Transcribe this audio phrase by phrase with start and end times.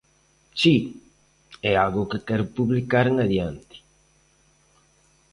[0.61, 0.75] Si,
[1.71, 3.75] é algo que quero publicar en adiante.